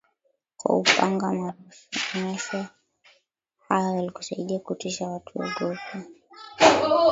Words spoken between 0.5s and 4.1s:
kwa upanga Maonyesho hayo